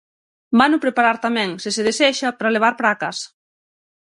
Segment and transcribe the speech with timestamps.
[0.59, 3.27] Vano preparar tamén, se se desexa, para levar para a casa.